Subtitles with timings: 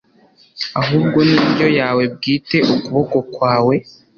[0.81, 3.75] ahubwo ni indyo yawe bwite ukuboko kwawe